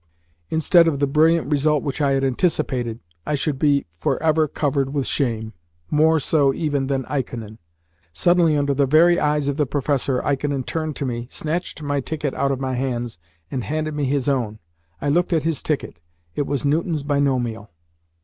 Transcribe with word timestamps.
Instead 0.49 0.87
of 0.87 0.97
the 0.97 1.05
brilliant 1.05 1.45
result 1.51 1.83
which 1.83 2.01
I 2.01 2.13
had 2.13 2.23
anticipated 2.23 3.01
I 3.23 3.35
should 3.35 3.59
be 3.59 3.85
for 3.99 4.17
ever 4.23 4.47
covered 4.47 4.95
with 4.95 5.05
shame 5.05 5.53
more 5.91 6.19
so 6.19 6.51
even 6.55 6.87
than 6.87 7.05
Ikonin! 7.05 7.59
Suddenly, 8.11 8.57
under 8.57 8.73
the 8.73 8.87
very 8.87 9.19
eyes 9.19 9.47
of 9.47 9.57
the 9.57 9.67
professor, 9.67 10.19
Ikonin 10.23 10.63
turned 10.63 10.95
to 10.95 11.05
me, 11.05 11.27
snatched 11.29 11.83
my 11.83 11.99
ticket 12.01 12.33
out 12.33 12.51
of 12.51 12.59
my 12.59 12.73
hands, 12.73 13.19
and 13.51 13.63
handed 13.63 13.93
me 13.93 14.05
his 14.05 14.27
own. 14.27 14.57
I 14.99 15.07
looked 15.09 15.33
at 15.33 15.43
his 15.43 15.61
ticket. 15.61 15.99
It 16.33 16.47
was 16.47 16.65
Newton's 16.65 17.03
Binomial! 17.03 17.69